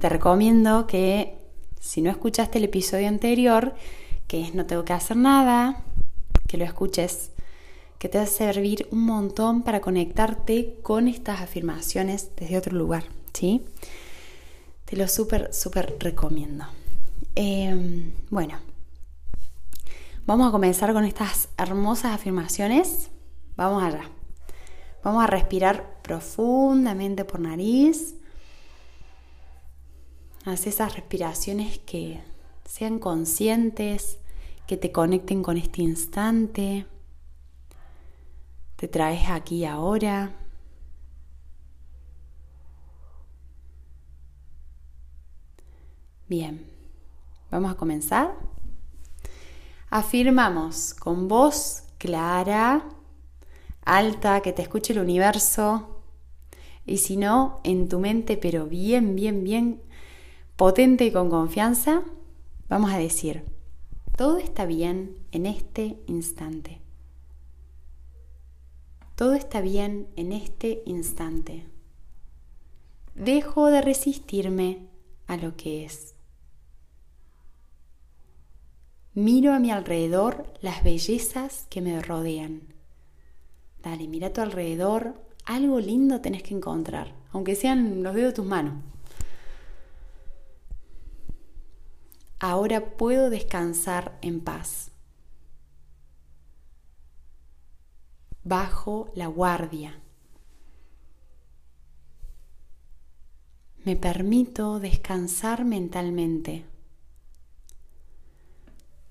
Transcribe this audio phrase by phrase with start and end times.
[0.00, 1.36] Te recomiendo que
[1.78, 3.74] si no escuchaste el episodio anterior,
[4.26, 5.82] que No tengo que hacer nada,
[6.48, 7.32] que lo escuches
[7.98, 13.04] que te va a servir un montón para conectarte con estas afirmaciones desde otro lugar,
[13.34, 13.62] ¿sí?
[14.86, 16.64] Te lo súper, súper recomiendo.
[17.34, 18.54] Em, bueno,
[20.24, 23.10] vamos a comenzar con estas hermosas afirmaciones.
[23.54, 24.08] Vamos allá.
[25.04, 28.14] Vamos a respirar profundamente por nariz.
[30.44, 32.20] Haz esas respiraciones que
[32.64, 34.18] sean conscientes,
[34.66, 36.86] que te conecten con este instante
[38.80, 40.34] te traes aquí ahora.
[46.26, 46.64] Bien,
[47.50, 48.34] vamos a comenzar.
[49.90, 52.88] Afirmamos con voz clara,
[53.84, 56.02] alta, que te escuche el universo.
[56.86, 59.82] Y si no, en tu mente, pero bien, bien, bien
[60.60, 62.02] potente y con confianza,
[62.68, 63.46] vamos a decir,
[64.14, 66.82] todo está bien en este instante.
[69.16, 71.66] Todo está bien en este instante.
[73.14, 74.86] Dejo de resistirme
[75.26, 76.14] a lo que es.
[79.14, 82.74] Miro a mi alrededor las bellezas que me rodean.
[83.82, 85.14] Dale, mira a tu alrededor,
[85.46, 88.74] algo lindo tenés que encontrar, aunque sean los dedos de tus manos.
[92.40, 94.90] Ahora puedo descansar en paz.
[98.42, 100.00] bajo la guardia.
[103.84, 106.64] Me permito descansar mentalmente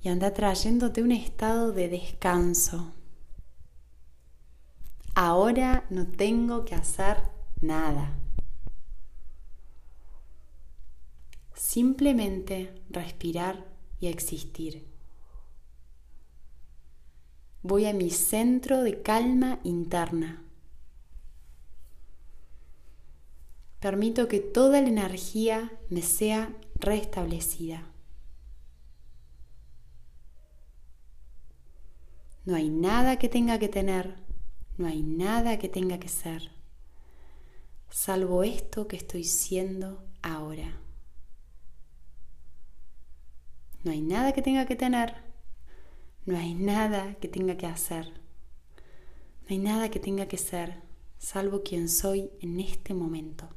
[0.00, 2.92] y anda trayéndote un estado de descanso.
[5.14, 7.18] Ahora no tengo que hacer
[7.60, 8.14] nada.
[11.58, 13.66] Simplemente respirar
[14.00, 14.88] y existir
[17.62, 20.42] voy a mi centro de calma interna.
[23.80, 27.86] Permito que toda la energía me sea restablecida.
[32.44, 34.16] No hay nada que tenga que tener,
[34.78, 36.50] no hay nada que tenga que ser,
[37.90, 40.87] salvo esto que estoy siendo ahora.
[43.88, 45.14] No hay nada que tenga que tener,
[46.26, 48.12] no hay nada que tenga que hacer.
[49.40, 50.82] No hay nada que tenga que ser,
[51.16, 53.48] salvo quien soy en este momento.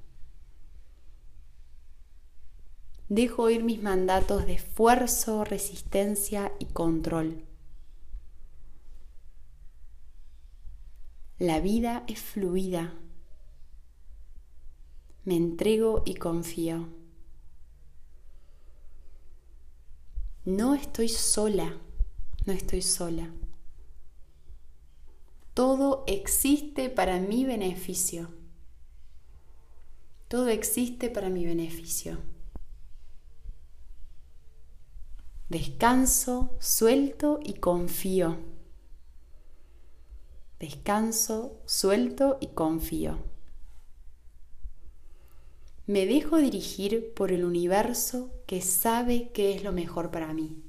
[3.09, 7.43] Dejo ir mis mandatos de esfuerzo, resistencia y control.
[11.39, 12.93] La vida es fluida.
[15.25, 17.00] Me entrego y confío.
[20.45, 21.73] No estoy sola
[22.45, 23.29] no estoy sola.
[25.53, 28.29] Todo existe para mi beneficio.
[30.27, 32.17] Todo existe para mi beneficio.
[35.49, 38.37] Descanso, suelto y confío.
[40.59, 43.19] Descanso, suelto y confío.
[45.87, 50.63] Me dejo dirigir por el universo que sabe qué es lo mejor para mí.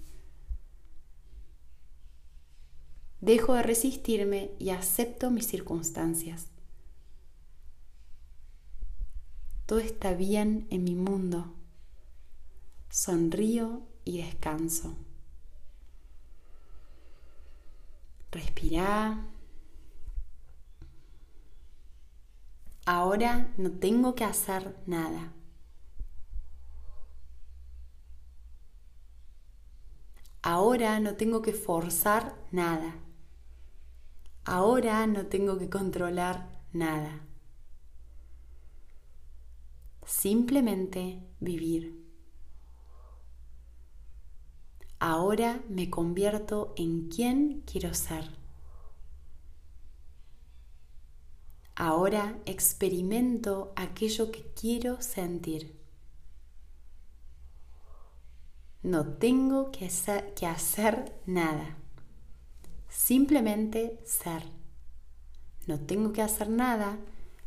[3.20, 6.46] Dejo de resistirme y acepto mis circunstancias.
[9.66, 11.54] Todo está bien en mi mundo.
[12.90, 14.96] Sonrío y descanso.
[18.32, 19.31] Respira.
[22.94, 25.32] Ahora no tengo que hacer nada.
[30.42, 32.96] Ahora no tengo que forzar nada.
[34.44, 37.22] Ahora no tengo que controlar nada.
[40.04, 41.98] Simplemente vivir.
[44.98, 48.41] Ahora me convierto en quien quiero ser.
[51.74, 55.80] Ahora experimento aquello que quiero sentir.
[58.82, 59.86] No tengo que
[60.46, 61.78] hacer, nada.
[62.88, 64.42] Simplemente ser.
[65.66, 66.98] No tengo que hacer nada.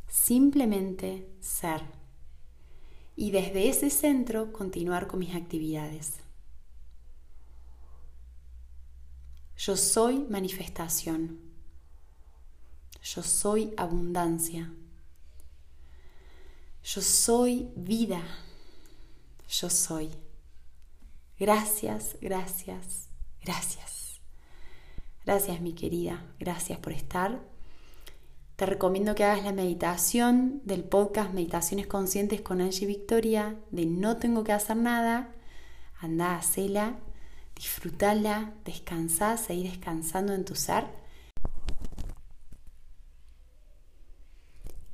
[0.07, 1.81] Simplemente ser.
[3.15, 6.21] Y desde ese centro continuar con mis actividades.
[9.57, 11.44] Yo soy manifestación.
[13.05, 14.73] Yo soy abundancia.
[16.83, 18.21] Yo soy vida.
[19.47, 20.09] Yo soy.
[21.37, 23.09] Gracias, gracias,
[23.43, 24.19] gracias.
[25.23, 26.25] Gracias mi querida.
[26.39, 27.39] Gracias por estar.
[28.55, 34.17] Te recomiendo que hagas la meditación del podcast Meditaciones Conscientes con Angie Victoria de No
[34.17, 35.31] tengo que hacer nada.
[36.01, 36.99] Anda, hacela
[37.55, 41.04] disfrútala, descansa, seguir descansando en tu ser.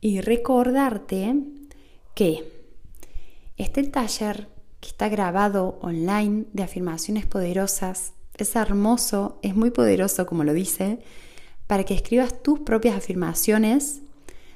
[0.01, 1.35] Y recordarte
[2.15, 2.51] que
[3.57, 4.49] este taller
[4.79, 10.99] que está grabado online de afirmaciones poderosas es hermoso, es muy poderoso como lo dice,
[11.67, 14.01] para que escribas tus propias afirmaciones.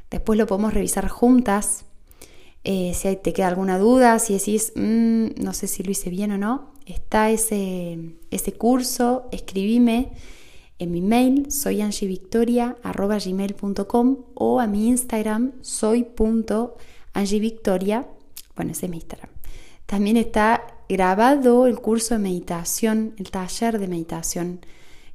[0.10, 1.86] Después lo podemos revisar juntas.
[2.64, 6.32] Eh, si te queda alguna duda, si decís, mm, no sé si lo hice bien
[6.32, 8.00] o no, está ese,
[8.32, 10.12] ese curso, escribime
[10.80, 18.08] en mi mail soyangievictoria.gmail.com o a mi Instagram soy.angievictoria.
[18.56, 19.30] Bueno, ese es mi Instagram.
[19.86, 24.60] También está grabado el curso de meditación, el taller de meditación,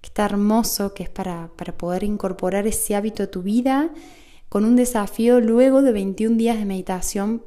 [0.01, 3.91] que está hermoso, que es para, para poder incorporar ese hábito a tu vida
[4.49, 7.43] con un desafío luego de 21 días de meditación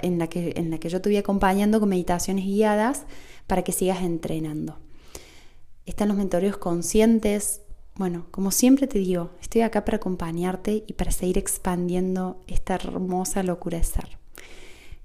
[0.00, 3.04] en la que, en la que yo te voy acompañando con meditaciones guiadas
[3.46, 4.78] para que sigas entrenando.
[5.86, 7.62] Están los mentoreos conscientes.
[7.96, 13.42] Bueno, como siempre te digo, estoy acá para acompañarte y para seguir expandiendo esta hermosa
[13.42, 14.18] locura de ser.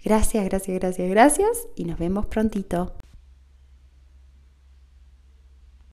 [0.04, 2.94] Gracias, gracias, gracias, gracias y nos vemos prontito.